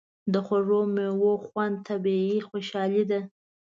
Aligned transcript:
د 0.31 0.33
خوږو 0.45 0.79
میوو 0.95 1.31
خوند 1.45 1.75
طبیعي 1.87 2.37
خوشالي 2.47 3.03
ده. 3.09 3.19